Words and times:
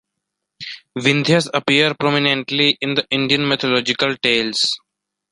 Vindhyas 0.97 1.47
appear 1.53 1.93
prominently 1.93 2.75
in 2.81 2.95
the 2.95 3.05
Indian 3.11 3.47
mythological 3.47 4.17
tales. 4.17 4.65